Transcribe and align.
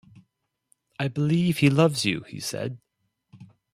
“I 0.99 1.09
believe 1.09 1.59
he 1.59 1.69
loves 1.69 2.05
you,” 2.05 2.21
he 2.23 2.39
said. 2.39 2.79